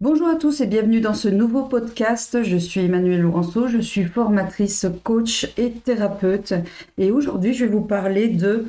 Bonjour 0.00 0.28
à 0.28 0.36
tous 0.36 0.60
et 0.60 0.66
bienvenue 0.66 1.00
dans 1.00 1.12
ce 1.12 1.26
nouveau 1.26 1.64
podcast. 1.64 2.44
Je 2.44 2.56
suis 2.56 2.82
Emmanuelle 2.82 3.22
Laurenceau, 3.22 3.66
je 3.66 3.78
suis 3.78 4.04
formatrice, 4.04 4.86
coach 5.02 5.52
et 5.56 5.72
thérapeute. 5.72 6.54
Et 6.98 7.10
aujourd'hui, 7.10 7.52
je 7.52 7.64
vais 7.64 7.72
vous 7.72 7.80
parler 7.80 8.28
de 8.28 8.68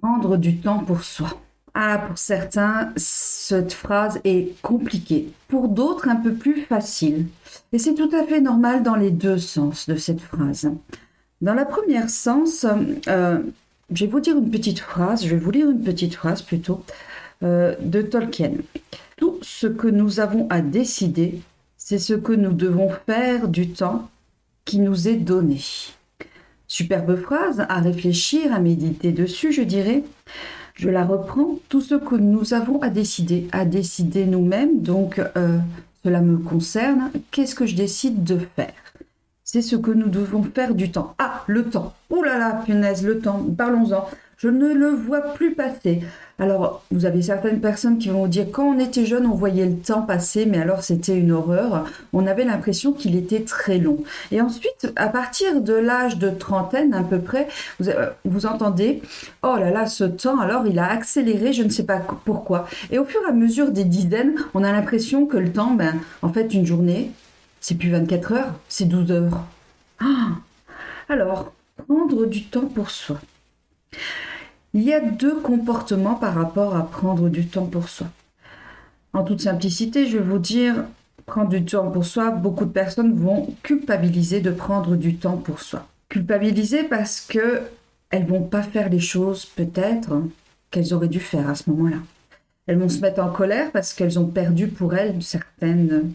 prendre 0.00 0.36
du 0.36 0.58
temps 0.58 0.78
pour 0.78 1.02
soi. 1.02 1.40
Ah, 1.74 2.04
pour 2.06 2.18
certains, 2.18 2.92
cette 2.94 3.72
phrase 3.72 4.20
est 4.22 4.54
compliquée. 4.62 5.32
Pour 5.48 5.66
d'autres, 5.66 6.08
un 6.08 6.14
peu 6.14 6.32
plus 6.32 6.60
facile. 6.62 7.26
Et 7.72 7.80
c'est 7.80 7.94
tout 7.94 8.10
à 8.14 8.22
fait 8.22 8.40
normal 8.40 8.84
dans 8.84 8.94
les 8.94 9.10
deux 9.10 9.38
sens 9.38 9.88
de 9.88 9.96
cette 9.96 10.20
phrase. 10.20 10.70
Dans 11.40 11.54
la 11.54 11.64
première 11.64 12.08
sens, 12.08 12.64
euh, 13.08 13.38
je 13.92 14.04
vais 14.04 14.10
vous 14.10 14.20
dire 14.20 14.38
une 14.38 14.52
petite 14.52 14.78
phrase, 14.78 15.24
je 15.24 15.30
vais 15.30 15.40
vous 15.40 15.50
lire 15.50 15.68
une 15.68 15.82
petite 15.82 16.14
phrase 16.14 16.42
plutôt, 16.42 16.84
euh, 17.42 17.74
de 17.80 18.02
Tolkien. 18.02 18.52
Tout 19.18 19.38
ce 19.42 19.66
que 19.66 19.88
nous 19.88 20.20
avons 20.20 20.46
à 20.48 20.60
décider, 20.60 21.40
c'est 21.76 21.98
ce 21.98 22.14
que 22.14 22.32
nous 22.32 22.52
devons 22.52 22.88
faire 23.04 23.48
du 23.48 23.70
temps 23.70 24.08
qui 24.64 24.78
nous 24.78 25.08
est 25.08 25.16
donné. 25.16 25.60
Superbe 26.68 27.16
phrase 27.16 27.66
à 27.68 27.80
réfléchir, 27.80 28.54
à 28.54 28.60
méditer 28.60 29.10
dessus, 29.10 29.52
je 29.52 29.62
dirais. 29.62 30.04
Je 30.76 30.88
la 30.88 31.04
reprends. 31.04 31.58
Tout 31.68 31.80
ce 31.80 31.96
que 31.96 32.14
nous 32.14 32.54
avons 32.54 32.80
à 32.80 32.90
décider, 32.90 33.48
à 33.50 33.64
décider 33.64 34.24
nous-mêmes, 34.24 34.82
donc 34.82 35.18
euh, 35.18 35.58
cela 36.04 36.20
me 36.20 36.38
concerne. 36.38 37.10
Qu'est-ce 37.32 37.56
que 37.56 37.66
je 37.66 37.74
décide 37.74 38.22
de 38.22 38.38
faire? 38.54 38.72
C'est 39.42 39.62
ce 39.62 39.74
que 39.74 39.90
nous 39.90 40.08
devons 40.08 40.44
faire 40.44 40.76
du 40.76 40.92
temps. 40.92 41.16
Ah, 41.18 41.42
le 41.48 41.64
temps. 41.64 41.92
Oh 42.10 42.22
là 42.22 42.38
là, 42.38 42.62
punaise, 42.64 43.04
le 43.04 43.18
temps. 43.18 43.44
Parlons-en. 43.56 44.08
Je 44.38 44.46
ne 44.46 44.72
le 44.72 44.90
vois 44.90 45.20
plus 45.34 45.56
passer. 45.56 46.00
Alors, 46.38 46.84
vous 46.92 47.06
avez 47.06 47.22
certaines 47.22 47.60
personnes 47.60 47.98
qui 47.98 48.08
vont 48.08 48.22
vous 48.22 48.28
dire, 48.28 48.46
quand 48.52 48.68
on 48.68 48.78
était 48.78 49.04
jeune, 49.04 49.26
on 49.26 49.34
voyait 49.34 49.66
le 49.66 49.76
temps 49.76 50.02
passer, 50.02 50.46
mais 50.46 50.58
alors 50.58 50.84
c'était 50.84 51.18
une 51.18 51.32
horreur. 51.32 51.84
On 52.12 52.24
avait 52.24 52.44
l'impression 52.44 52.92
qu'il 52.92 53.16
était 53.16 53.40
très 53.40 53.78
long. 53.78 54.04
Et 54.30 54.40
ensuite, 54.40 54.92
à 54.94 55.08
partir 55.08 55.60
de 55.60 55.72
l'âge 55.72 56.18
de 56.18 56.30
trentaine 56.30 56.94
à 56.94 57.02
peu 57.02 57.18
près, 57.18 57.48
vous, 57.80 57.88
euh, 57.88 58.10
entendez, 58.44 59.02
oh 59.42 59.56
là 59.58 59.72
là, 59.72 59.86
ce 59.86 60.04
temps, 60.04 60.38
alors 60.38 60.68
il 60.68 60.78
a 60.78 60.88
accéléré, 60.88 61.52
je 61.52 61.64
ne 61.64 61.70
sais 61.70 61.84
pas 61.84 61.98
pourquoi. 62.24 62.68
Et 62.92 63.00
au 63.00 63.04
fur 63.04 63.20
et 63.26 63.30
à 63.30 63.32
mesure 63.32 63.72
des 63.72 63.84
dizaines, 63.84 64.36
on 64.54 64.62
a 64.62 64.70
l'impression 64.70 65.26
que 65.26 65.36
le 65.36 65.50
temps, 65.50 65.72
ben, 65.72 65.96
en 66.22 66.32
fait, 66.32 66.54
une 66.54 66.64
journée, 66.64 67.10
c'est 67.60 67.74
plus 67.74 67.90
24 67.90 68.32
heures, 68.34 68.54
c'est 68.68 68.84
12 68.84 69.10
heures. 69.10 69.44
Ah 69.98 70.28
alors, 71.08 71.52
prendre 71.88 72.26
du 72.26 72.44
temps 72.44 72.66
pour 72.66 72.90
soi. 72.90 73.18
Il 74.78 74.84
y 74.84 74.94
a 74.94 75.00
deux 75.00 75.34
comportements 75.40 76.14
par 76.14 76.36
rapport 76.36 76.76
à 76.76 76.88
prendre 76.88 77.28
du 77.28 77.48
temps 77.48 77.66
pour 77.66 77.88
soi. 77.88 78.06
En 79.12 79.24
toute 79.24 79.40
simplicité, 79.40 80.06
je 80.06 80.18
vais 80.18 80.22
vous 80.22 80.38
dire, 80.38 80.84
prendre 81.26 81.48
du 81.48 81.64
temps 81.64 81.90
pour 81.90 82.04
soi, 82.04 82.30
beaucoup 82.30 82.64
de 82.64 82.70
personnes 82.70 83.12
vont 83.12 83.52
culpabiliser 83.64 84.40
de 84.40 84.52
prendre 84.52 84.94
du 84.94 85.16
temps 85.16 85.36
pour 85.36 85.62
soi. 85.62 85.84
Culpabiliser 86.08 86.84
parce 86.84 87.20
que 87.20 87.62
elles 88.10 88.24
vont 88.24 88.44
pas 88.44 88.62
faire 88.62 88.88
les 88.88 89.00
choses 89.00 89.46
peut-être 89.46 90.22
qu'elles 90.70 90.94
auraient 90.94 91.08
dû 91.08 91.18
faire 91.18 91.50
à 91.50 91.56
ce 91.56 91.68
moment-là. 91.70 91.98
Elles 92.68 92.78
vont 92.78 92.88
se 92.88 93.00
mettre 93.00 93.20
en 93.20 93.30
colère 93.30 93.72
parce 93.72 93.92
qu'elles 93.92 94.20
ont 94.20 94.28
perdu 94.28 94.68
pour 94.68 94.94
elles 94.94 95.20
certaines 95.24 96.12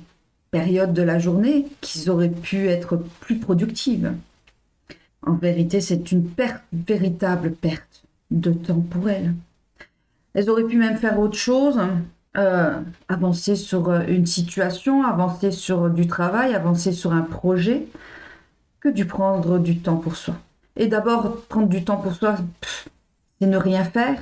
périodes 0.52 0.94
de 0.94 1.04
la 1.04 1.20
journée 1.20 1.68
qui 1.82 2.10
auraient 2.10 2.30
pu 2.30 2.70
être 2.70 2.96
plus 3.20 3.40
productives. 3.40 4.14
En 5.22 5.34
vérité, 5.34 5.82
c'est 5.82 6.14
une 6.14 6.24
perte, 6.30 6.64
véritable 6.72 7.52
perte 7.52 8.04
de 8.34 8.52
temps 8.52 8.82
pour 8.82 9.10
elles. 9.10 9.34
Elles 10.34 10.50
auraient 10.50 10.66
pu 10.66 10.78
même 10.78 10.98
faire 10.98 11.20
autre 11.20 11.38
chose, 11.38 11.80
euh, 12.36 12.80
avancer 13.08 13.56
sur 13.56 13.90
euh, 13.90 14.02
une 14.08 14.26
situation, 14.26 15.04
avancer 15.04 15.52
sur 15.52 15.90
du 15.90 16.08
travail, 16.08 16.56
avancer 16.56 16.92
sur 16.92 17.14
un 17.14 17.22
projet, 17.22 17.88
que 18.80 18.90
du 18.90 19.06
prendre 19.06 19.60
du 19.60 19.78
temps 19.78 19.98
pour 19.98 20.18
soi. 20.18 20.36
Et 20.76 20.88
d'abord, 20.88 21.44
prendre 21.48 21.68
du 21.68 21.86
temps 21.86 21.98
pour 21.98 22.16
soi, 22.16 22.36
c'est 23.40 23.48
ne 23.48 23.58
rien 23.58 23.84
faire. 23.84 24.20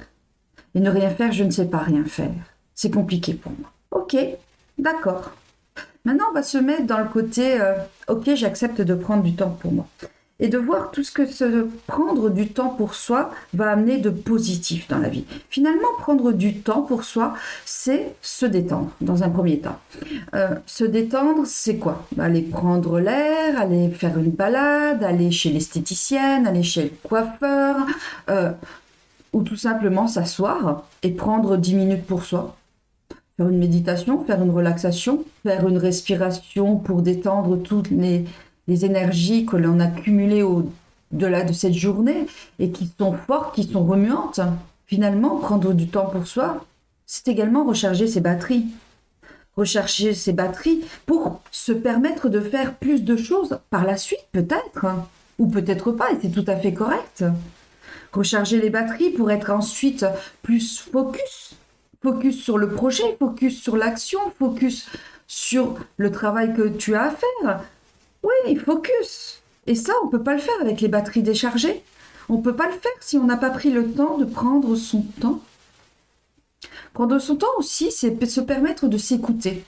Et 0.76 0.80
ne 0.80 0.90
rien 0.90 1.10
faire, 1.10 1.32
je 1.32 1.44
ne 1.44 1.50
sais 1.50 1.66
pas 1.66 1.80
rien 1.80 2.04
faire. 2.04 2.32
C'est 2.76 2.92
compliqué 2.92 3.34
pour 3.34 3.54
moi. 3.54 3.72
Ok, 3.92 4.16
d'accord. 4.78 5.32
Maintenant, 6.04 6.26
on 6.32 6.34
va 6.34 6.44
se 6.44 6.58
mettre 6.58 6.86
dans 6.86 7.00
le 7.00 7.10
côté, 7.10 7.60
euh, 7.62 7.76
ok, 8.08 8.36
j'accepte 8.36 8.82
de 8.82 8.94
prendre 8.94 9.24
du 9.24 9.36
temps 9.36 9.50
pour 9.50 9.72
moi 9.72 9.88
et 10.42 10.50
de 10.50 10.58
voir 10.58 10.92
tout 10.92 11.04
ce 11.04 11.12
que 11.12 11.26
se 11.28 11.68
prendre 11.88 12.30
du 12.30 12.50
temps 12.50 12.70
pour 12.70 12.96
soi 12.96 13.32
va 13.54 13.70
amener 13.70 14.00
de 14.00 14.10
positif 14.10 14.88
dans 14.88 14.98
la 14.98 15.08
vie. 15.08 15.24
Finalement, 15.50 15.88
prendre 16.00 16.32
du 16.32 16.58
temps 16.58 16.82
pour 16.82 17.04
soi, 17.04 17.36
c'est 17.64 18.16
se 18.22 18.48
détendre 18.48 18.90
dans 19.00 19.24
un 19.24 19.30
premier 19.30 19.60
temps. 19.60 19.78
Euh, 20.34 20.56
se 20.66 20.84
détendre, 20.84 21.44
c'est 21.46 21.78
quoi? 21.78 22.06
Aller 22.20 22.42
prendre 22.42 23.00
l'air, 23.00 23.60
aller 23.60 23.92
faire 23.92 24.18
une 24.18 24.32
balade, 24.32 25.04
aller 25.04 25.30
chez 25.30 25.52
l'esthéticienne, 25.52 26.48
aller 26.48 26.64
chez 26.64 26.84
le 26.84 26.92
coiffeur, 27.04 27.76
euh, 28.30 28.52
ou 29.34 29.44
tout 29.44 29.56
simplement 29.56 30.08
s'asseoir 30.08 30.84
et 31.04 31.12
prendre 31.12 31.56
10 31.56 31.76
minutes 31.76 32.06
pour 32.06 32.26
soi. 32.26 32.58
Faire 33.38 33.48
une 33.48 33.60
méditation, 33.60 34.24
faire 34.26 34.42
une 34.42 34.52
relaxation, 34.52 35.24
faire 35.44 35.68
une 35.68 35.78
respiration 35.78 36.78
pour 36.78 37.04
détendre 37.04 37.58
toutes 37.62 37.92
les 37.92 38.26
les 38.68 38.86
énergies 38.86 39.46
que 39.46 39.58
l'on 39.58 39.80
a 39.80 39.88
cumulées 39.88 40.44
au-delà 40.44 41.44
de 41.44 41.54
cette 41.54 41.74
journée 41.74 42.28
et 42.60 42.72
qui 42.72 42.90
sont 42.98 43.14
fortes, 43.14 43.56
qui 43.56 43.64
sont 43.64 43.84
remuantes, 43.84 44.40
finalement, 44.86 45.38
prendre 45.38 45.74
du 45.74 45.88
temps 45.88 46.06
pour 46.06 46.28
soi, 46.28 46.66
c'est 47.06 47.28
également 47.28 47.66
recharger 47.66 48.08
ses 48.08 48.22
batteries. 48.22 48.66
Recharger 49.58 50.14
ses 50.14 50.32
batteries 50.32 50.82
pour 51.06 51.42
se 51.52 51.74
permettre 51.74 52.30
de 52.30 52.40
faire 52.40 52.76
plus 52.76 53.04
de 53.04 53.18
choses 53.18 53.60
par 53.70 53.84
la 53.84 53.98
suite, 53.98 54.26
peut-être, 54.32 54.86
ou 55.40 55.48
peut-être 55.48 55.92
pas, 55.92 56.12
et 56.12 56.18
c'est 56.22 56.32
tout 56.32 56.46
à 56.48 56.56
fait 56.56 56.74
correct. 56.74 57.26
Recharger 58.14 58.62
les 58.62 58.70
batteries 58.70 59.10
pour 59.10 59.32
être 59.32 59.52
ensuite 59.52 60.06
plus 60.42 60.80
focus. 60.80 61.56
Focus 62.02 62.42
sur 62.42 62.58
le 62.58 62.70
projet, 62.70 63.16
focus 63.20 63.62
sur 63.62 63.78
l'action, 63.78 64.20
focus 64.40 64.88
sur 65.28 65.76
le 65.98 66.12
travail 66.12 66.54
que 66.54 66.68
tu 66.68 66.96
as 66.96 67.04
à 67.04 67.12
faire, 67.12 67.62
oui, 68.24 68.56
focus. 68.56 69.42
Et 69.68 69.76
ça, 69.76 69.94
on 70.02 70.08
ne 70.08 70.12
peut 70.12 70.24
pas 70.24 70.34
le 70.34 70.40
faire 70.40 70.60
avec 70.62 70.82
les 70.82 70.88
batteries 70.88 71.24
déchargées. 71.24 71.84
On 72.30 72.38
ne 72.38 72.42
peut 72.42 72.56
pas 72.56 72.68
le 72.68 72.74
faire 72.74 72.92
si 73.02 73.18
on 73.18 73.26
n'a 73.26 73.38
pas 73.38 73.50
pris 73.50 73.72
le 73.72 73.92
temps 73.92 74.18
de 74.18 74.26
prendre 74.26 74.76
son 74.76 75.02
temps. 75.20 75.42
Prendre 76.94 77.20
son 77.20 77.36
temps 77.36 77.48
aussi, 77.58 77.92
c'est 77.92 78.26
se 78.26 78.42
permettre 78.42 78.88
de 78.88 78.98
s'écouter, 78.98 79.64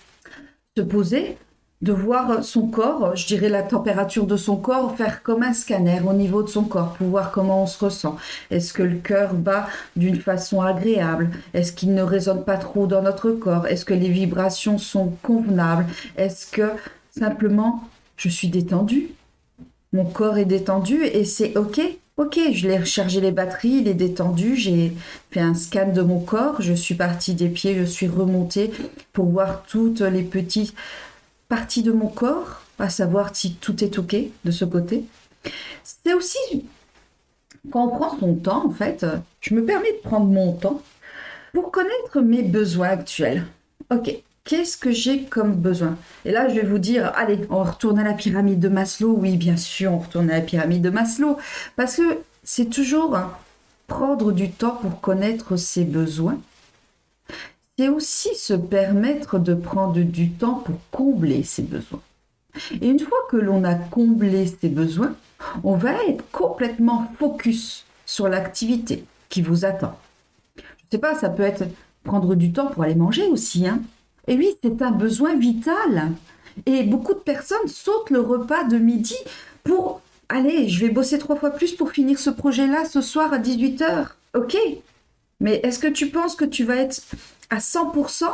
se 0.77 0.81
poser, 0.81 1.37
de 1.83 1.91
voir 1.91 2.43
son 2.45 2.67
corps, 2.67 3.13
je 3.15 3.27
dirais 3.27 3.49
la 3.49 3.61
température 3.61 4.25
de 4.25 4.37
son 4.37 4.55
corps, 4.55 4.95
faire 4.95 5.21
comme 5.21 5.43
un 5.43 5.51
scanner 5.51 5.99
au 6.07 6.13
niveau 6.13 6.41
de 6.41 6.47
son 6.47 6.63
corps 6.63 6.93
pour 6.93 7.07
voir 7.07 7.31
comment 7.31 7.63
on 7.63 7.67
se 7.67 7.83
ressent. 7.83 8.15
Est-ce 8.51 8.71
que 8.71 8.83
le 8.83 8.95
cœur 8.95 9.33
bat 9.33 9.67
d'une 9.97 10.15
façon 10.15 10.61
agréable? 10.61 11.29
Est-ce 11.53 11.73
qu'il 11.73 11.93
ne 11.93 12.01
résonne 12.01 12.45
pas 12.45 12.57
trop 12.57 12.87
dans 12.87 13.01
notre 13.01 13.31
corps? 13.31 13.67
Est-ce 13.67 13.83
que 13.83 13.93
les 13.93 14.07
vibrations 14.07 14.77
sont 14.77 15.13
convenables? 15.23 15.85
Est-ce 16.15 16.47
que 16.47 16.71
simplement 17.11 17.83
je 18.23 18.29
suis 18.29 18.47
détendue. 18.47 19.09
Mon 19.91 20.05
corps 20.05 20.37
est 20.37 20.45
détendu 20.45 21.03
et 21.03 21.25
c'est 21.25 21.57
OK. 21.57 21.81
Ok, 22.15 22.39
je 22.53 22.67
l'ai 22.67 22.77
rechargé 22.77 23.19
les 23.19 23.31
batteries, 23.31 23.79
il 23.81 23.87
est 23.87 23.95
détendu, 23.95 24.55
j'ai 24.55 24.93
fait 25.31 25.39
un 25.39 25.55
scan 25.55 25.91
de 25.91 26.01
mon 26.01 26.19
corps, 26.19 26.61
je 26.61 26.73
suis 26.73 26.93
partie 26.93 27.33
des 27.33 27.49
pieds, 27.49 27.75
je 27.75 27.83
suis 27.83 28.07
remontée 28.07 28.71
pour 29.13 29.25
voir 29.25 29.63
toutes 29.63 30.01
les 30.01 30.21
petites 30.21 30.75
parties 31.49 31.81
de 31.81 31.91
mon 31.91 32.07
corps, 32.07 32.61
à 32.77 32.89
savoir 32.89 33.35
si 33.35 33.55
tout 33.55 33.83
est 33.83 33.97
ok 33.97 34.15
de 34.45 34.51
ce 34.51 34.63
côté. 34.63 35.05
C'est 35.83 36.13
aussi 36.13 36.65
quand 37.71 37.87
on 37.87 37.97
prend 37.97 38.17
son 38.19 38.35
temps, 38.35 38.67
en 38.67 38.71
fait, 38.71 39.05
je 39.41 39.55
me 39.55 39.65
permets 39.65 39.93
de 39.93 40.07
prendre 40.07 40.27
mon 40.27 40.53
temps 40.53 40.81
pour 41.51 41.71
connaître 41.71 42.21
mes 42.21 42.43
besoins 42.43 42.89
actuels. 42.89 43.45
Ok, 43.91 44.23
Qu'est-ce 44.45 44.75
que 44.75 44.91
j'ai 44.91 45.23
comme 45.23 45.55
besoin? 45.55 45.97
Et 46.25 46.31
là, 46.31 46.49
je 46.49 46.55
vais 46.55 46.67
vous 46.67 46.77
dire, 46.77 47.13
allez, 47.15 47.39
on 47.49 47.63
retourne 47.63 47.97
à 47.97 48.03
la 48.03 48.13
pyramide 48.13 48.59
de 48.59 48.67
Maslow. 48.67 49.15
Oui, 49.17 49.37
bien 49.37 49.55
sûr, 49.55 49.93
on 49.93 49.99
retourne 49.99 50.29
à 50.29 50.35
la 50.35 50.41
pyramide 50.41 50.81
de 50.81 50.89
Maslow. 50.89 51.37
Parce 51.77 51.95
que 51.95 52.19
c'est 52.43 52.69
toujours 52.69 53.17
prendre 53.87 54.33
du 54.33 54.51
temps 54.51 54.77
pour 54.81 54.99
connaître 54.99 55.55
ses 55.55 55.85
besoins. 55.85 56.39
C'est 57.77 57.87
aussi 57.87 58.35
se 58.35 58.53
permettre 58.53 59.39
de 59.39 59.53
prendre 59.53 59.99
du 59.99 60.31
temps 60.31 60.55
pour 60.55 60.75
combler 60.91 61.43
ses 61.43 61.63
besoins. 61.63 62.01
Et 62.81 62.87
une 62.89 62.99
fois 62.99 63.17
que 63.29 63.37
l'on 63.37 63.63
a 63.63 63.75
comblé 63.75 64.45
ses 64.45 64.69
besoins, 64.69 65.15
on 65.63 65.75
va 65.75 65.93
être 66.03 66.29
complètement 66.31 67.11
focus 67.17 67.85
sur 68.05 68.27
l'activité 68.27 69.05
qui 69.29 69.41
vous 69.41 69.63
attend. 69.63 69.97
Je 70.57 70.61
ne 70.61 70.91
sais 70.91 70.97
pas, 70.97 71.15
ça 71.15 71.29
peut 71.29 71.43
être 71.43 71.63
prendre 72.03 72.35
du 72.35 72.51
temps 72.51 72.67
pour 72.67 72.83
aller 72.83 72.95
manger 72.95 73.25
aussi, 73.27 73.67
hein 73.67 73.81
et 74.27 74.35
oui, 74.35 74.49
c'est 74.63 74.81
un 74.81 74.91
besoin 74.91 75.35
vital. 75.35 76.11
Et 76.65 76.83
beaucoup 76.83 77.13
de 77.13 77.19
personnes 77.19 77.67
sautent 77.67 78.09
le 78.09 78.21
repas 78.21 78.63
de 78.63 78.77
midi 78.77 79.15
pour 79.63 80.01
allez, 80.29 80.67
je 80.67 80.85
vais 80.85 80.91
bosser 80.91 81.17
trois 81.17 81.35
fois 81.35 81.51
plus 81.51 81.73
pour 81.73 81.91
finir 81.91 82.19
ce 82.19 82.29
projet-là 82.29 82.85
ce 82.85 83.01
soir 83.01 83.33
à 83.33 83.39
18h. 83.39 84.07
Ok. 84.35 84.57
Mais 85.39 85.59
est-ce 85.63 85.79
que 85.79 85.87
tu 85.87 86.09
penses 86.09 86.35
que 86.35 86.45
tu 86.45 86.63
vas 86.63 86.77
être 86.77 87.01
à 87.49 87.57
100% 87.57 88.25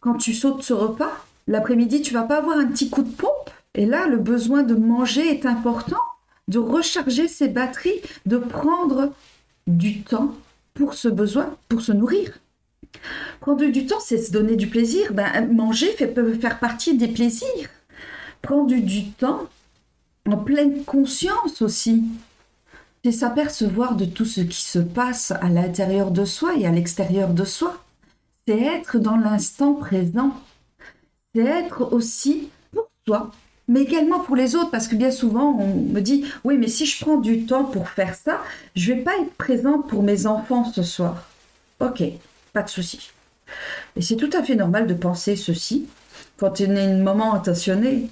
quand 0.00 0.14
tu 0.14 0.34
sautes 0.34 0.62
ce 0.62 0.72
repas? 0.72 1.24
L'après-midi, 1.46 2.00
tu 2.02 2.14
vas 2.14 2.22
pas 2.22 2.38
avoir 2.38 2.58
un 2.58 2.66
petit 2.66 2.88
coup 2.88 3.02
de 3.02 3.10
pompe? 3.10 3.50
Et 3.74 3.86
là, 3.86 4.06
le 4.06 4.16
besoin 4.16 4.62
de 4.62 4.74
manger 4.74 5.28
est 5.28 5.46
important, 5.46 6.00
de 6.48 6.58
recharger 6.58 7.28
ses 7.28 7.48
batteries, 7.48 8.00
de 8.24 8.38
prendre 8.38 9.12
du 9.66 10.02
temps 10.02 10.34
pour 10.74 10.94
ce 10.94 11.08
besoin, 11.08 11.54
pour 11.68 11.82
se 11.82 11.92
nourrir. 11.92 12.38
Prendre 13.40 13.64
du 13.66 13.86
temps, 13.86 14.00
c'est 14.00 14.22
se 14.22 14.32
donner 14.32 14.56
du 14.56 14.68
plaisir. 14.68 15.12
Ben, 15.12 15.46
manger 15.52 15.88
fait, 15.92 16.06
peut 16.06 16.34
faire 16.34 16.58
partie 16.58 16.96
des 16.96 17.08
plaisirs. 17.08 17.68
Prendre 18.42 18.74
du 18.74 19.10
temps 19.10 19.48
en 20.26 20.36
pleine 20.36 20.84
conscience 20.84 21.62
aussi. 21.62 22.04
C'est 23.04 23.12
s'apercevoir 23.12 23.96
de 23.96 24.06
tout 24.06 24.24
ce 24.24 24.40
qui 24.40 24.62
se 24.62 24.78
passe 24.78 25.30
à 25.30 25.48
l'intérieur 25.48 26.10
de 26.10 26.24
soi 26.24 26.54
et 26.56 26.66
à 26.66 26.70
l'extérieur 26.70 27.28
de 27.30 27.44
soi. 27.44 27.82
C'est 28.46 28.60
être 28.60 28.98
dans 28.98 29.16
l'instant 29.16 29.74
présent. 29.74 30.32
C'est 31.34 31.44
être 31.44 31.92
aussi 31.92 32.48
pour 32.72 32.88
soi, 33.06 33.30
mais 33.68 33.82
également 33.82 34.20
pour 34.20 34.36
les 34.36 34.54
autres, 34.56 34.70
parce 34.70 34.88
que 34.88 34.96
bien 34.96 35.10
souvent 35.10 35.56
on 35.58 35.74
me 35.74 36.00
dit, 36.00 36.24
oui, 36.44 36.56
mais 36.58 36.68
si 36.68 36.86
je 36.86 37.04
prends 37.04 37.16
du 37.16 37.44
temps 37.44 37.64
pour 37.64 37.88
faire 37.88 38.14
ça, 38.14 38.40
je 38.76 38.92
vais 38.92 39.00
pas 39.00 39.16
être 39.20 39.34
présente 39.34 39.88
pour 39.88 40.02
mes 40.02 40.26
enfants 40.26 40.64
ce 40.64 40.82
soir. 40.82 41.28
Ok, 41.80 42.02
pas 42.54 42.62
de 42.62 42.70
souci. 42.70 43.10
Et 43.96 44.00
c'est 44.00 44.16
tout 44.16 44.30
à 44.32 44.42
fait 44.42 44.54
normal 44.54 44.86
de 44.86 44.94
penser 44.94 45.36
ceci 45.36 45.86
quand 46.38 46.60
on 46.60 46.76
est 46.76 46.84
une 46.84 47.02
maman 47.02 47.34
intentionnée. 47.34 48.08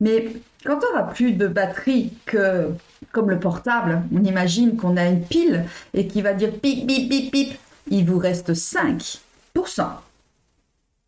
Mais 0.00 0.36
quand 0.64 0.76
on 0.76 0.80
n'aura 0.80 1.08
plus 1.08 1.32
de 1.32 1.48
batterie 1.48 2.12
que, 2.26 2.70
comme 3.12 3.30
le 3.30 3.40
portable, 3.40 4.02
on 4.14 4.22
imagine 4.22 4.76
qu'on 4.76 4.96
a 4.96 5.06
une 5.06 5.22
pile 5.22 5.64
et 5.94 6.06
qui 6.06 6.22
va 6.22 6.34
dire 6.34 6.52
pip, 6.52 6.86
pip, 6.86 7.08
pip, 7.08 7.32
pip, 7.32 7.58
il 7.90 8.04
vous 8.04 8.18
reste 8.18 8.52
5%. 8.52 9.18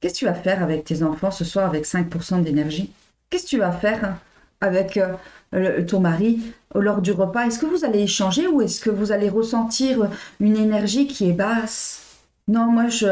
Qu'est-ce 0.01 0.15
que 0.15 0.19
tu 0.19 0.25
vas 0.25 0.35
faire 0.35 0.63
avec 0.63 0.85
tes 0.85 1.03
enfants 1.03 1.31
ce 1.31 1.45
soir 1.45 1.67
avec 1.67 1.85
5% 1.85 2.43
d'énergie? 2.43 2.93
Qu'est-ce 3.29 3.45
que 3.45 3.49
tu 3.49 3.59
vas 3.59 3.73
faire 3.73 4.17
avec 4.61 4.99
euh, 5.53 5.85
ton 5.85 6.01
mari 6.01 6.41
lors 6.75 7.03
du 7.03 7.13
repas? 7.13 7.47
Est-ce 7.47 7.59
que 7.59 7.67
vous 7.67 7.85
allez 7.85 8.03
échanger 8.03 8.47
ou 8.47 8.63
est-ce 8.63 8.81
que 8.81 8.91
vous 8.91 9.13
allez 9.13 9.29
ressentir 9.29 10.09
une 10.41 10.57
énergie 10.57 11.09
qui 11.09 11.29
est 11.29 11.33
basse? 11.35 12.08
Non, 12.49 12.67
moi 12.67 12.89
je 12.89 13.07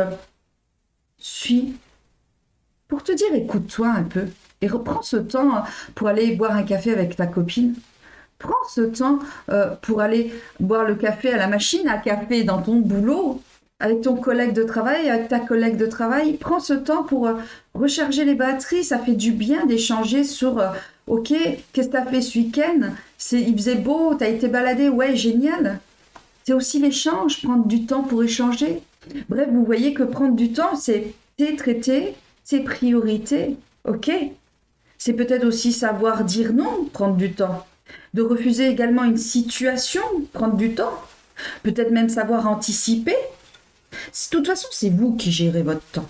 suis 1.19 1.75
pour 2.89 3.03
te 3.03 3.13
dire 3.13 3.35
écoute-toi 3.35 3.89
un 3.89 4.03
peu 4.03 4.27
et 4.63 4.69
reprends 4.69 5.03
ce 5.03 5.17
temps 5.17 5.65
pour 5.95 6.09
aller 6.09 6.35
boire 6.35 6.53
un 6.53 6.63
café 6.63 6.93
avec 6.93 7.17
ta 7.17 7.27
copine. 7.27 7.75
Prends 8.39 8.69
ce 8.71 8.83
temps 8.83 9.19
euh, 9.51 9.75
pour 9.83 10.01
aller 10.01 10.33
boire 10.61 10.85
le 10.85 10.95
café 10.95 11.33
à 11.33 11.37
la 11.37 11.49
machine 11.49 11.89
à 11.89 11.99
café 11.99 12.45
dans 12.45 12.63
ton 12.63 12.77
boulot 12.77 13.41
avec 13.79 14.01
ton 14.03 14.17
collègue 14.17 14.55
de 14.55 14.63
travail, 14.63 15.11
avec 15.11 15.29
ta 15.29 15.39
collègue 15.39 15.77
de 15.77 15.87
travail. 15.87 16.35
Prends 16.35 16.61
ce 16.61 16.73
temps 16.73 17.03
pour 17.03 17.27
euh, 17.27 17.35
recharger 17.75 18.25
les 18.25 18.35
batteries. 18.35 18.85
Ça 18.85 18.99
fait 18.99 19.15
du 19.15 19.33
bien 19.33 19.67
d'échanger 19.67 20.25
sur 20.25 20.59
euh, 20.59 20.69
Ok, 21.07 21.33
qu'est-ce 21.73 21.87
que 21.87 21.93
tu 21.93 21.97
as 21.97 22.05
fait 22.05 22.21
ce 22.21 22.37
week-end? 22.37 22.91
Il 23.31 23.55
faisait 23.57 23.77
beau, 23.77 24.17
tu 24.17 24.25
as 24.25 24.29
été 24.29 24.49
baladé, 24.49 24.89
ouais, 24.89 25.15
génial. 25.15 25.79
C'est 26.45 26.53
aussi 26.53 26.81
l'échange, 26.81 27.43
prendre 27.43 27.67
du 27.67 27.87
temps 27.87 28.03
pour 28.03 28.25
échanger. 28.25 28.83
Bref, 29.29 29.49
vous 29.51 29.65
voyez 29.65 29.95
que 29.95 30.03
prendre 30.03 30.37
du 30.37 30.53
temps, 30.53 30.77
c'est 30.77 31.15
traiter 31.57 32.15
ses 32.45 32.61
priorités. 32.61 33.57
Ok? 33.85 34.11
C'est 34.99 35.13
peut-être 35.13 35.45
aussi 35.45 35.73
savoir 35.73 36.25
dire 36.25 36.53
non, 36.53 36.89
prendre 36.93 37.17
du 37.17 37.33
temps. 37.33 37.67
De 38.15 38.23
refuser 38.23 38.69
également 38.69 39.05
une 39.05 39.17
situation, 39.17 40.03
prendre 40.33 40.57
du 40.57 40.75
temps. 40.75 40.95
Peut-être 41.63 41.91
même 41.91 42.09
savoir 42.09 42.49
anticiper, 42.49 43.17
de 43.93 44.31
toute 44.31 44.47
façon, 44.47 44.69
c'est 44.73 44.91
vous 44.91 45.15
qui 45.17 45.31
gérez 45.31 45.63
votre 45.63 45.85
temps. 45.93 46.09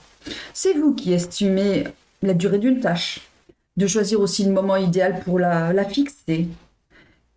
C'est 0.53 0.75
vous 0.75 0.95
qui 0.95 1.13
estimez 1.13 1.85
la 2.23 2.35
durée 2.35 2.59
d'une 2.59 2.81
tâche. 2.81 3.21
De 3.77 3.87
choisir 3.87 4.21
aussi 4.21 4.45
le 4.45 4.53
moment 4.53 4.77
idéal 4.77 5.21
pour 5.25 5.39
la, 5.39 5.73
la 5.73 5.85
fixer. 5.85 6.49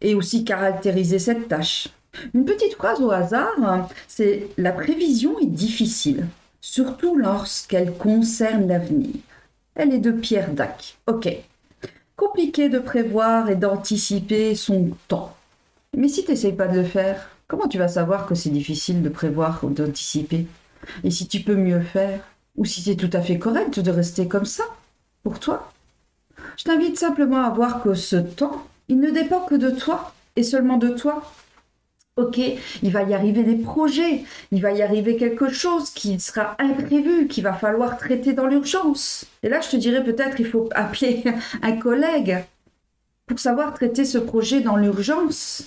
Et 0.01 0.15
aussi 0.15 0.45
caractériser 0.45 1.19
cette 1.19 1.47
tâche. 1.47 1.89
Une 2.33 2.45
petite 2.45 2.73
phrase 2.73 3.01
au 3.01 3.11
hasard, 3.11 3.89
c'est 4.07 4.49
la 4.57 4.71
prévision 4.71 5.39
est 5.39 5.45
difficile, 5.45 6.27
surtout 6.61 7.15
lorsqu'elle 7.15 7.93
concerne 7.93 8.67
l'avenir. 8.67 9.15
Elle 9.75 9.93
est 9.93 9.99
de 9.99 10.11
Pierre 10.11 10.51
Dac. 10.51 10.97
Ok. 11.07 11.29
Compliqué 12.15 12.69
de 12.69 12.79
prévoir 12.79 13.49
et 13.49 13.55
d'anticiper 13.55 14.55
son 14.55 14.89
temps. 15.07 15.35
Mais 15.95 16.07
si 16.07 16.25
tu 16.25 16.31
n'essayes 16.31 16.53
pas 16.53 16.67
de 16.67 16.79
le 16.79 16.85
faire, 16.85 17.29
Comment 17.49 17.67
tu 17.67 17.79
vas 17.79 17.87
savoir 17.87 18.27
que 18.27 18.35
c'est 18.35 18.51
difficile 18.51 19.01
de 19.01 19.09
prévoir 19.09 19.63
ou 19.63 19.71
d'anticiper? 19.71 20.45
Et 21.03 21.09
si 21.09 21.27
tu 21.27 21.39
peux 21.39 21.55
mieux 21.55 21.81
faire? 21.81 22.21
Ou 22.55 22.63
si 22.63 22.81
c'est 22.81 22.95
tout 22.95 23.09
à 23.11 23.21
fait 23.21 23.39
correct 23.39 23.79
de 23.79 23.89
rester 23.89 24.27
comme 24.27 24.45
ça 24.45 24.65
Pour 25.23 25.39
toi? 25.39 25.73
Je 26.57 26.65
t'invite 26.65 26.99
simplement 26.99 27.41
à 27.41 27.49
voir 27.49 27.81
que 27.81 27.95
ce 27.95 28.17
temps, 28.17 28.67
il 28.87 28.99
ne 28.99 29.09
dépend 29.09 29.39
que 29.39 29.55
de 29.55 29.71
toi 29.71 30.13
et 30.35 30.43
seulement 30.43 30.77
de 30.77 30.89
toi. 30.89 31.23
Ok, 32.19 32.37
il 32.83 32.91
va 32.91 33.03
y 33.03 33.13
arriver 33.13 33.43
des 33.43 33.55
projets, 33.55 34.25
il 34.51 34.61
va 34.61 34.73
y 34.73 34.81
arriver 34.81 35.15
quelque 35.15 35.49
chose 35.49 35.89
qui 35.91 36.19
sera 36.19 36.57
imprévu, 36.59 37.29
qu'il 37.29 37.45
va 37.45 37.53
falloir 37.53 37.97
traiter 37.97 38.33
dans 38.33 38.45
l'urgence. 38.45 39.25
Et 39.41 39.47
là, 39.47 39.61
je 39.61 39.69
te 39.69 39.77
dirais 39.77 40.03
peut-être 40.03 40.37
il 40.37 40.45
faut 40.45 40.67
appeler 40.75 41.23
un 41.61 41.77
collègue 41.77 42.43
pour 43.25 43.39
savoir 43.39 43.73
traiter 43.73 44.03
ce 44.03 44.17
projet 44.17 44.59
dans 44.59 44.75
l'urgence. 44.75 45.63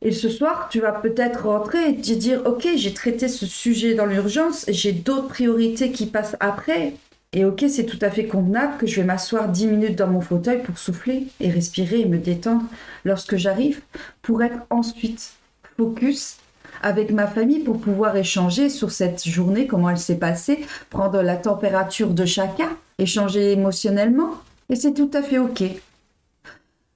Et 0.00 0.10
ce 0.10 0.28
soir, 0.28 0.68
tu 0.68 0.80
vas 0.80 0.90
peut-être 0.90 1.46
rentrer 1.46 1.90
et 1.90 1.96
te 1.96 2.12
dire, 2.12 2.42
ok, 2.44 2.66
j'ai 2.74 2.92
traité 2.92 3.28
ce 3.28 3.46
sujet 3.46 3.94
dans 3.94 4.06
l'urgence, 4.06 4.64
j'ai 4.66 4.90
d'autres 4.90 5.28
priorités 5.28 5.92
qui 5.92 6.06
passent 6.06 6.36
après. 6.40 6.94
Et 7.32 7.44
ok, 7.44 7.64
c'est 7.68 7.86
tout 7.86 8.00
à 8.02 8.10
fait 8.10 8.26
convenable 8.26 8.78
que 8.78 8.86
je 8.88 8.96
vais 8.96 9.06
m'asseoir 9.06 9.48
10 9.48 9.68
minutes 9.68 9.96
dans 9.96 10.08
mon 10.08 10.20
fauteuil 10.20 10.60
pour 10.60 10.76
souffler 10.76 11.28
et 11.38 11.50
respirer 11.50 12.00
et 12.00 12.06
me 12.06 12.18
détendre 12.18 12.64
lorsque 13.04 13.36
j'arrive, 13.36 13.80
pour 14.22 14.42
être 14.42 14.58
ensuite 14.70 15.34
focus 15.76 16.36
avec 16.82 17.10
ma 17.10 17.26
famille 17.26 17.60
pour 17.60 17.80
pouvoir 17.80 18.16
échanger 18.16 18.68
sur 18.68 18.90
cette 18.90 19.26
journée, 19.26 19.66
comment 19.66 19.90
elle 19.90 19.98
s'est 19.98 20.18
passée, 20.18 20.64
prendre 20.90 21.22
la 21.22 21.36
température 21.36 22.10
de 22.10 22.24
chacun, 22.24 22.70
échanger 22.98 23.52
émotionnellement. 23.52 24.32
Et 24.68 24.76
c'est 24.76 24.94
tout 24.94 25.10
à 25.12 25.22
fait 25.22 25.38
ok. 25.38 25.62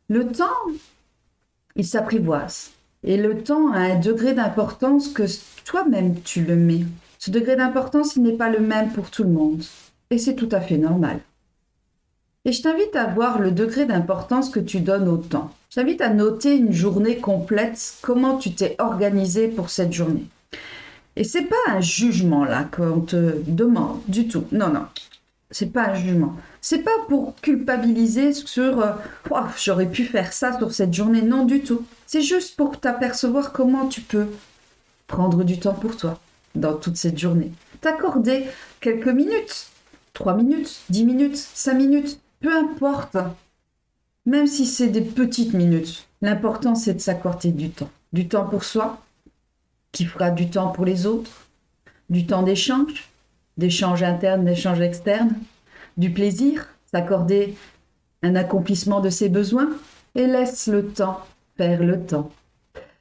Le 0.08 0.26
temps, 0.26 0.46
il 1.76 1.86
s'apprivoise. 1.86 2.70
Et 3.04 3.16
le 3.16 3.42
temps 3.42 3.72
a 3.72 3.78
un 3.78 4.00
degré 4.00 4.32
d'importance 4.32 5.08
que 5.08 5.24
toi-même 5.64 6.20
tu 6.22 6.42
le 6.42 6.56
mets. 6.56 6.84
Ce 7.18 7.30
degré 7.30 7.56
d'importance, 7.56 8.16
il 8.16 8.22
n'est 8.22 8.32
pas 8.32 8.50
le 8.50 8.60
même 8.60 8.90
pour 8.90 9.10
tout 9.10 9.22
le 9.22 9.30
monde. 9.30 9.62
Et 10.10 10.18
c'est 10.18 10.34
tout 10.34 10.48
à 10.52 10.60
fait 10.60 10.78
normal. 10.78 11.20
Et 12.46 12.52
je 12.52 12.62
t'invite 12.62 12.94
à 12.94 13.06
voir 13.06 13.40
le 13.40 13.50
degré 13.50 13.86
d'importance 13.86 14.50
que 14.50 14.60
tu 14.60 14.78
donnes 14.78 15.08
au 15.08 15.16
temps. 15.16 15.50
Je 15.68 15.80
t'invite 15.80 16.00
à 16.00 16.10
noter 16.10 16.54
une 16.54 16.72
journée 16.72 17.16
complète, 17.16 17.94
comment 18.02 18.38
tu 18.38 18.52
t'es 18.52 18.76
organisé 18.78 19.48
pour 19.48 19.68
cette 19.68 19.92
journée. 19.92 20.26
Et 21.16 21.24
c'est 21.24 21.42
pas 21.42 21.56
un 21.66 21.80
jugement 21.80 22.44
là 22.44 22.62
qu'on 22.70 23.00
te 23.00 23.42
demande 23.48 23.98
du 24.06 24.28
tout. 24.28 24.44
Non, 24.52 24.68
non. 24.68 24.84
C'est 25.50 25.72
pas 25.72 25.88
un 25.88 25.94
jugement. 25.94 26.36
C'est 26.60 26.84
pas 26.84 26.92
pour 27.08 27.34
culpabiliser 27.40 28.32
sur 28.32 28.80
euh, 28.80 28.92
j'aurais 29.56 29.90
pu 29.90 30.04
faire 30.04 30.32
ça 30.32 30.56
sur 30.56 30.72
cette 30.72 30.94
journée. 30.94 31.22
Non, 31.22 31.46
du 31.46 31.62
tout. 31.62 31.84
C'est 32.06 32.22
juste 32.22 32.56
pour 32.56 32.78
t'apercevoir 32.78 33.50
comment 33.50 33.88
tu 33.88 34.02
peux 34.02 34.28
prendre 35.08 35.42
du 35.42 35.58
temps 35.58 35.74
pour 35.74 35.96
toi 35.96 36.20
dans 36.54 36.74
toute 36.74 36.96
cette 36.96 37.18
journée. 37.18 37.50
T'accorder 37.80 38.44
quelques 38.80 39.08
minutes, 39.08 39.66
3 40.14 40.36
minutes, 40.36 40.82
10 40.90 41.04
minutes, 41.04 41.36
5 41.36 41.74
minutes, 41.74 42.20
peu 42.40 42.54
importe. 42.54 43.16
Même 44.24 44.46
si 44.46 44.66
c'est 44.66 44.88
des 44.88 45.02
petites 45.02 45.54
minutes, 45.54 46.06
l'important 46.20 46.74
c'est 46.74 46.94
de 46.94 47.00
s'accorder 47.00 47.52
du 47.52 47.70
temps. 47.70 47.90
Du 48.12 48.28
temps 48.28 48.46
pour 48.46 48.64
soi, 48.64 49.00
qui 49.92 50.04
fera 50.04 50.30
du 50.30 50.50
temps 50.50 50.68
pour 50.68 50.84
les 50.84 51.06
autres, 51.06 51.48
du 52.10 52.26
temps 52.26 52.42
d'échange, 52.42 53.08
d'échange 53.56 54.02
interne, 54.02 54.44
d'échange 54.44 54.80
externe, 54.80 55.34
du 55.96 56.10
plaisir, 56.10 56.68
s'accorder 56.90 57.54
un 58.22 58.36
accomplissement 58.36 59.00
de 59.00 59.10
ses 59.10 59.28
besoins 59.28 59.70
et 60.14 60.26
laisse 60.26 60.66
le 60.66 60.86
temps 60.86 61.20
faire 61.56 61.82
le 61.82 62.04
temps. 62.04 62.30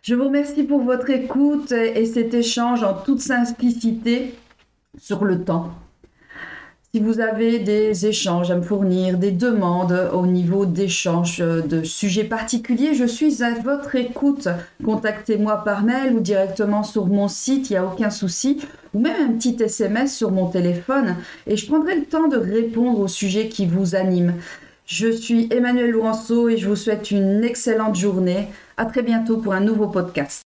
Je 0.01 0.13
vous 0.15 0.25
remercie 0.25 0.63
pour 0.63 0.82
votre 0.82 1.10
écoute 1.10 1.72
et 1.72 2.06
cet 2.06 2.34
échange 2.34 2.84
en 2.84 2.94
toute 2.94 3.22
simplicité 3.22 4.36
sur 4.98 5.25
le 5.25 5.44
temps. 5.44 5.74
Si 6.95 7.01
vous 7.01 7.19
avez 7.19 7.59
des 7.59 8.05
échanges 8.05 8.51
à 8.51 8.55
me 8.55 8.61
fournir, 8.61 9.17
des 9.17 9.31
demandes 9.31 10.09
au 10.13 10.25
niveau 10.25 10.65
d'échanges 10.65 11.39
de 11.39 11.83
sujets 11.83 12.23
particuliers, 12.23 12.93
je 12.93 13.03
suis 13.03 13.43
à 13.43 13.53
votre 13.59 13.95
écoute. 13.95 14.47
Contactez-moi 14.81 15.65
par 15.65 15.83
mail 15.83 16.13
ou 16.13 16.21
directement 16.21 16.83
sur 16.83 17.07
mon 17.07 17.27
site, 17.27 17.69
il 17.69 17.73
n'y 17.73 17.79
a 17.79 17.85
aucun 17.85 18.09
souci, 18.09 18.61
ou 18.93 18.99
même 19.01 19.29
un 19.29 19.33
petit 19.33 19.61
SMS 19.61 20.15
sur 20.15 20.31
mon 20.31 20.47
téléphone 20.47 21.17
et 21.47 21.57
je 21.57 21.67
prendrai 21.67 21.97
le 21.97 22.05
temps 22.05 22.29
de 22.29 22.37
répondre 22.37 23.01
aux 23.01 23.09
sujets 23.09 23.49
qui 23.49 23.65
vous 23.65 23.95
animent. 23.95 24.35
Je 24.85 25.11
suis 25.11 25.49
Emmanuel 25.51 25.91
Lourenço 25.91 26.47
et 26.47 26.55
je 26.55 26.69
vous 26.69 26.77
souhaite 26.77 27.11
une 27.11 27.43
excellente 27.43 27.97
journée. 27.97 28.47
À 28.77 28.85
très 28.85 29.01
bientôt 29.01 29.35
pour 29.35 29.51
un 29.51 29.59
nouveau 29.59 29.87
podcast. 29.87 30.44